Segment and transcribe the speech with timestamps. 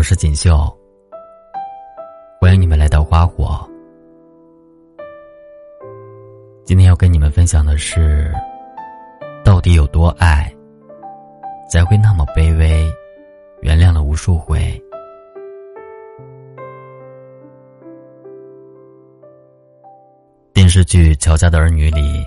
[0.00, 0.56] 我是锦绣，
[2.40, 3.68] 欢迎你们来到花火。
[6.64, 8.32] 今天要跟你们分享的是，
[9.44, 10.50] 到底有多爱，
[11.70, 12.90] 才会那么卑微，
[13.60, 14.58] 原谅了无数回。
[20.54, 22.26] 电视剧《乔家的儿女》里，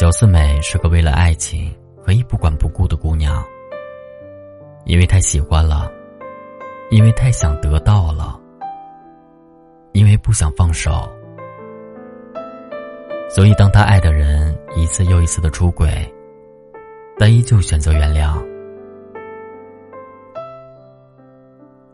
[0.00, 1.72] 乔四美是个为了爱情
[2.04, 3.40] 可以不管不顾的姑娘，
[4.86, 5.88] 因为太喜欢了。
[6.88, 8.40] 因为太想得到了，
[9.92, 11.08] 因为不想放手，
[13.28, 15.90] 所以当他爱的人一次又一次的出轨，
[17.18, 18.40] 他依旧选择原谅。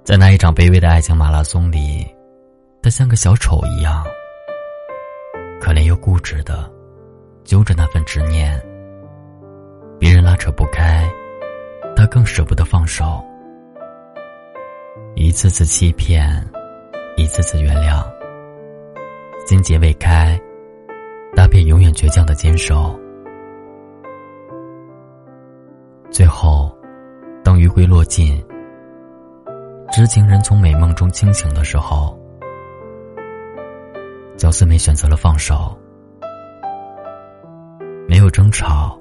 [0.05, 2.07] 在那一场卑微的爱情马拉松里，
[2.83, 4.05] 他像个小丑一样，
[5.59, 6.71] 可怜又固执的
[7.45, 8.61] 揪着那份执念。
[9.99, 11.11] 别人拉扯不开，
[11.97, 13.25] 他更舍不得放手。
[15.23, 16.45] 一次次欺骗，
[17.17, 18.05] 一次次原谅，
[19.47, 20.37] 心结未开，
[21.37, 22.99] 搭配永远倔强的坚守。
[26.11, 26.77] 最后，
[27.45, 28.45] 当余晖落尽，
[29.93, 32.19] 知情人从美梦中清醒的时候，
[34.37, 35.79] 焦四美选择了放手，
[38.09, 38.99] 没有争吵，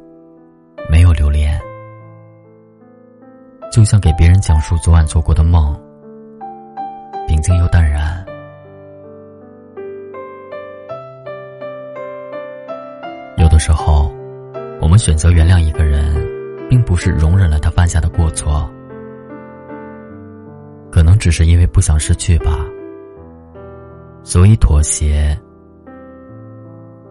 [0.88, 1.60] 没有留恋，
[3.72, 5.76] 就像给别人讲述昨晚做过的梦。
[7.32, 8.26] 平静又淡然。
[13.38, 14.12] 有的时候，
[14.82, 16.14] 我们选择原谅一个人，
[16.70, 18.70] 并不是容忍了他犯下的过错，
[20.92, 22.52] 可能只是因为不想失去吧。
[24.24, 25.34] 所以妥协，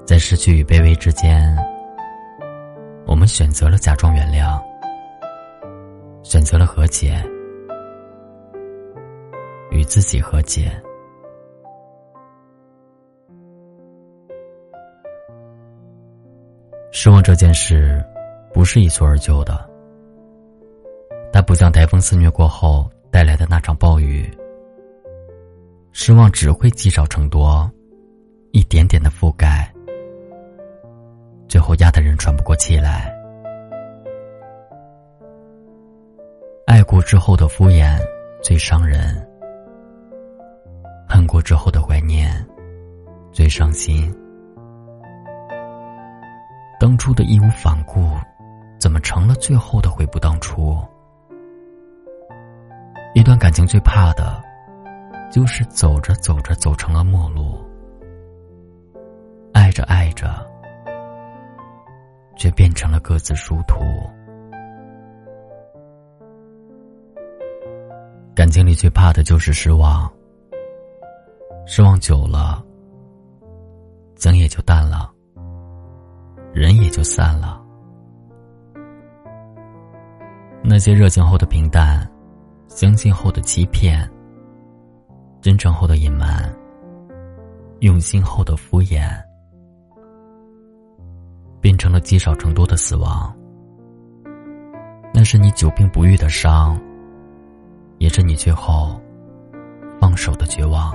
[0.04, 1.56] 在失去与卑微之间，
[3.06, 4.60] 我们选择了假装原谅，
[6.22, 7.18] 选择了和解。
[9.90, 10.70] 自己和解。
[16.92, 18.00] 失望这件事，
[18.54, 19.68] 不是一蹴而就的。
[21.32, 24.32] 它不像台风肆虐过后带来的那场暴雨。
[25.90, 27.68] 失望只会积少成多，
[28.52, 29.68] 一点点的覆盖，
[31.48, 33.12] 最后压得人喘不过气来。
[36.66, 37.98] 爱过之后的敷衍，
[38.40, 39.26] 最伤人。
[41.20, 42.32] 恨过之后的怀念，
[43.30, 44.10] 最伤心。
[46.80, 48.00] 当初的义无反顾，
[48.78, 50.78] 怎么成了最后的悔不当初？
[53.14, 54.42] 一段感情最怕的，
[55.30, 57.62] 就是走着走着走成了陌路，
[59.52, 60.26] 爱着爱着，
[62.34, 63.78] 却变成了各自殊途。
[68.34, 70.10] 感情里最怕的就是失望。
[71.66, 72.64] 失望久了，
[74.16, 75.10] 情也就淡了，
[76.52, 77.62] 人也就散了。
[80.62, 82.10] 那些热情后的平淡，
[82.68, 84.08] 相信后的欺骗，
[85.40, 86.52] 真诚后的隐瞒，
[87.80, 89.08] 用心后的敷衍，
[91.60, 93.34] 变成了积少成多的死亡。
[95.14, 96.80] 那是你久病不愈的伤，
[97.98, 99.00] 也是你最后
[100.00, 100.94] 放手的绝望。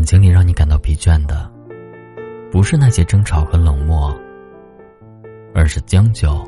[0.00, 1.46] 感情里让你感到疲倦的，
[2.50, 4.18] 不是那些争吵和冷漠，
[5.54, 6.42] 而是将就。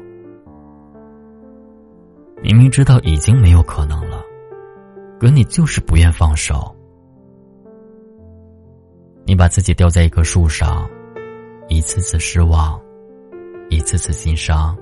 [2.43, 4.23] 明明知道已经没有可能了，
[5.21, 6.75] 可你就是不愿放手。
[9.27, 10.89] 你把自己吊在一棵树上，
[11.69, 12.81] 一次次失望，
[13.69, 14.75] 一次次心伤。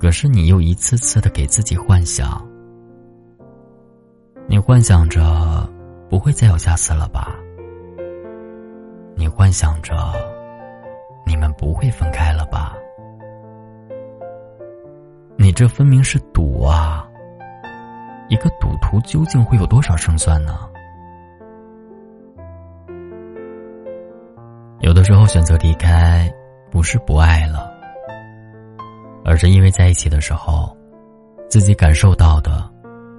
[0.00, 2.44] 可是你又一次次的给自己幻想，
[4.48, 5.53] 你幻想着。
[6.14, 7.34] 不会再有下次了吧？
[9.16, 9.96] 你幻想着，
[11.26, 12.76] 你们不会分开了吧？
[15.36, 17.04] 你这分明是赌啊！
[18.28, 20.56] 一个赌徒究竟会有多少胜算呢？
[24.82, 26.32] 有的时候选择离开，
[26.70, 27.68] 不是不爱了，
[29.24, 30.76] 而是因为在一起的时候，
[31.50, 32.70] 自己感受到的，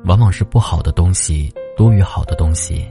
[0.05, 1.53] 往往是不好的东西。
[1.75, 2.89] 多于好的东西，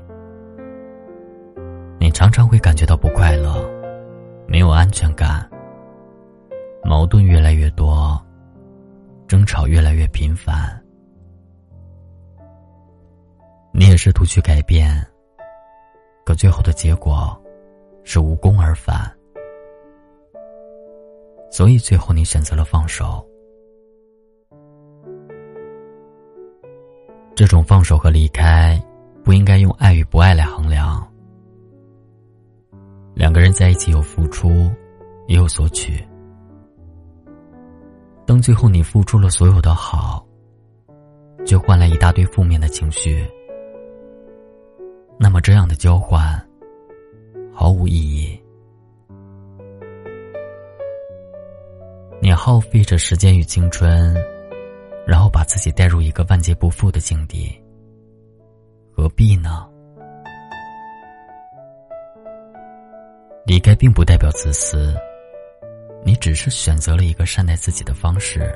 [1.98, 3.66] 你常常会感觉到不快乐，
[4.46, 5.48] 没有安全感，
[6.84, 8.22] 矛盾越来越多，
[9.26, 10.78] 争吵越来越频繁。
[13.72, 14.94] 你也试图去改变，
[16.26, 17.34] 可最后的结果
[18.04, 19.10] 是无功而返。
[21.50, 23.26] 所以最后你选择了放手。
[27.34, 28.80] 这种放手和离开，
[29.24, 31.04] 不应该用爱与不爱来衡量。
[33.12, 34.70] 两个人在一起有付出，
[35.26, 36.04] 也有索取。
[38.24, 40.24] 当最后你付出了所有的好，
[41.44, 43.28] 却换来一大堆负面的情绪，
[45.18, 46.40] 那么这样的交换
[47.52, 48.40] 毫无意义。
[52.22, 54.16] 你耗费着时间与青春，
[55.06, 57.54] 然后把自己带入一个万劫不复的境地，
[58.90, 59.68] 何必呢？
[63.46, 64.94] 离开并不代表自私，
[66.02, 68.50] 你只是选择了一个善待自己的方式。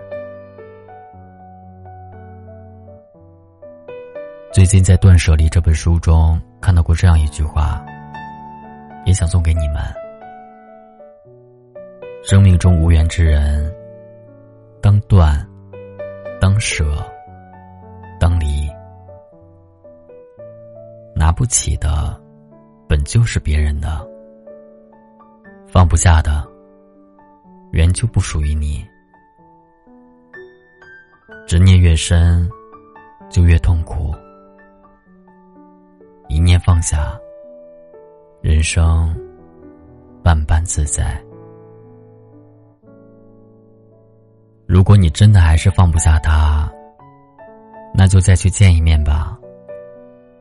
[4.50, 7.84] 最近在《断舍离》这本书中看到过这样一句话，
[9.04, 9.82] 也想送给你们。
[12.24, 13.70] 生命中无缘之人，
[14.80, 15.46] 当断，
[16.40, 16.84] 当舍，
[18.20, 18.68] 当离。
[21.14, 22.18] 拿不起的，
[22.88, 23.88] 本就是别人的；
[25.66, 26.46] 放不下的，
[27.72, 28.86] 原就不属于你。
[31.44, 32.48] 执念越深，
[33.28, 34.14] 就越痛苦。
[36.28, 37.18] 一念放下，
[38.40, 39.12] 人生
[40.22, 41.20] 万般自在。
[44.78, 46.72] 如果你真的还是放不下他，
[47.92, 49.36] 那就再去见一面吧。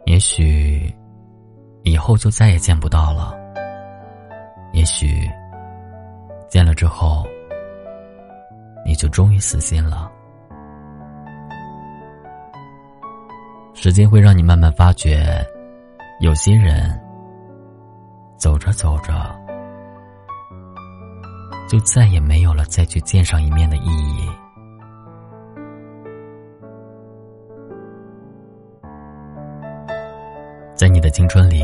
[0.05, 0.95] 也许
[1.81, 3.35] 以后就再也见不到了。
[4.73, 5.27] 也许
[6.47, 7.25] 见了之后，
[8.85, 10.07] 你就终于死心了。
[13.73, 15.43] 时间会让你慢慢发觉，
[16.19, 16.95] 有些人
[18.37, 19.46] 走着走着。
[21.67, 24.29] 就再也没有了再去见上一面的意义。
[30.73, 31.63] 在你的青春里，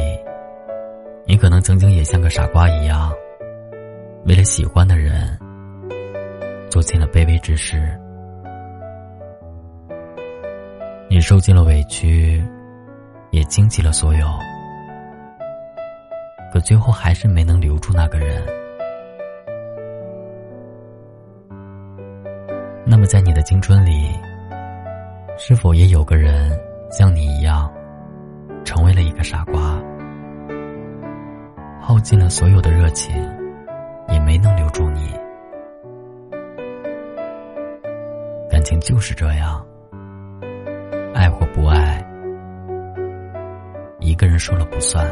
[1.25, 3.13] 你可能曾经也像个傻瓜一样，
[4.25, 5.39] 为了喜欢的人，
[6.69, 7.97] 做尽了卑微之事。
[11.09, 12.43] 你受尽了委屈，
[13.29, 14.27] 也倾尽了所有，
[16.51, 18.62] 可最后还是没能留住那个人。
[22.85, 24.09] 那么，在你的青春里，
[25.37, 26.51] 是否也有个人
[26.91, 27.71] 像你一样，
[28.65, 29.81] 成为了一个傻瓜，
[31.81, 33.15] 耗尽了所有的热情，
[34.09, 35.11] 也没能留住你？
[38.49, 39.65] 感情就是这样，
[41.15, 42.05] 爱或不爱，
[43.99, 45.05] 一个人说了不算。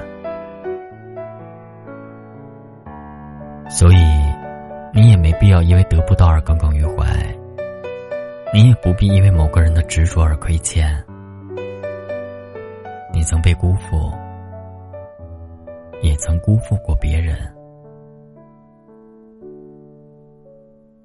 [3.70, 3.98] 所以，
[4.94, 7.06] 你也没必要因为得不到而耿耿于怀。
[8.53, 10.94] 你也不必因为某个人的执着而亏欠。
[13.13, 14.12] 你曾被辜负，
[16.01, 17.38] 也曾辜负过别人，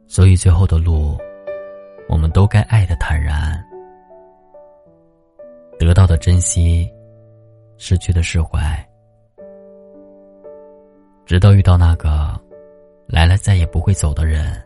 [0.08, 1.16] 所以最后的路，
[2.08, 3.64] 我们都该爱的坦然，
[5.78, 6.90] 得到的珍惜，
[7.76, 8.58] 失去的释怀，
[11.24, 12.40] 直到遇到那个
[13.06, 14.65] 来了再也不会走的人。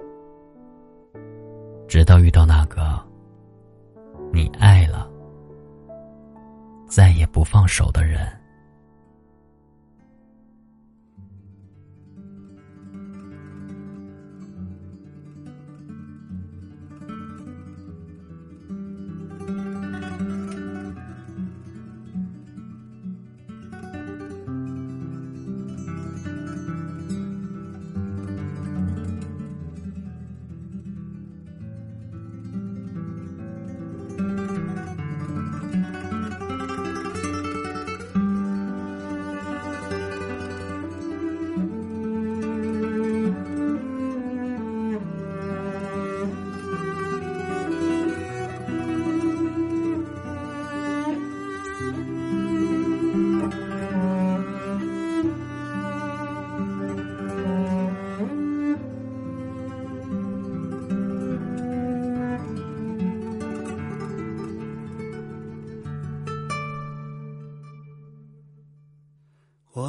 [1.90, 3.04] 直到遇到那个
[4.32, 5.10] 你爱了、
[6.86, 8.39] 再也不放手的人。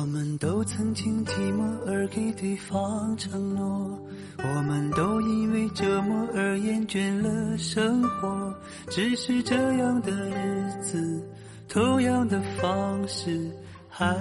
[0.01, 3.99] 我们都曾经寂寞而给对方承诺，
[4.39, 8.51] 我们都因为折磨而厌倦了生活。
[8.89, 11.23] 只是这样的日子，
[11.69, 13.51] 同样的方式，
[13.87, 14.17] 还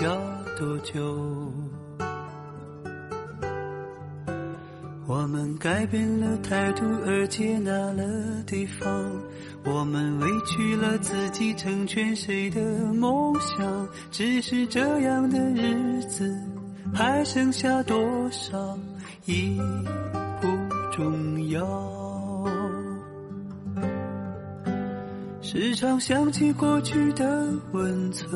[0.00, 0.12] 要
[0.58, 1.52] 多久？
[5.10, 8.04] 我们改变了态度而接纳了
[8.46, 8.86] 对方，
[9.64, 12.60] 我们委屈了自己成全谁的
[12.94, 13.88] 梦想？
[14.12, 16.32] 只是这样的日子
[16.94, 17.98] 还剩下多
[18.30, 18.78] 少
[19.24, 19.60] 已
[20.40, 20.46] 不
[20.92, 21.66] 重要。
[25.42, 28.30] 时常想起过去的温存，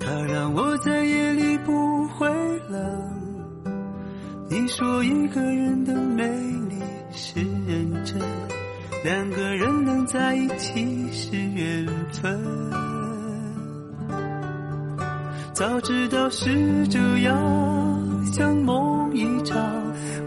[0.00, 2.28] 它让我在夜里不会
[2.68, 3.25] 冷。
[4.48, 6.24] 你说一个人的美
[6.68, 6.76] 丽
[7.12, 8.16] 是认真，
[9.02, 12.40] 两个人能在一起是缘分。
[15.52, 17.34] 早知道是这样，
[18.32, 19.58] 像梦一场，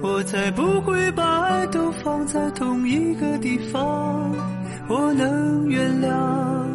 [0.01, 4.35] 我才不会把爱都放在同一个地方。
[4.89, 6.65] 我能原谅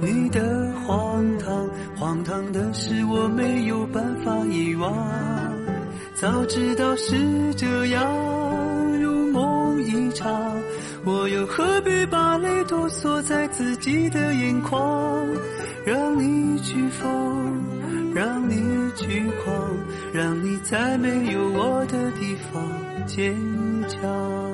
[0.00, 5.33] 你的荒唐，荒唐的是我没有办法遗忘。
[6.24, 8.02] 早知道是这样，
[8.98, 10.56] 如梦一场，
[11.04, 14.80] 我又何必把泪都锁在自己的眼眶？
[15.84, 17.62] 让你去疯，
[18.14, 18.56] 让你
[18.96, 19.54] 去狂，
[20.14, 23.36] 让你在没有我的地方坚
[23.86, 24.53] 强。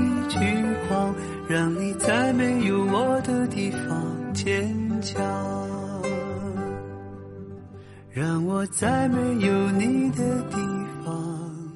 [8.13, 10.57] 让我在没有你的地
[11.05, 11.71] 方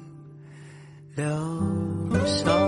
[1.14, 2.65] 疗伤。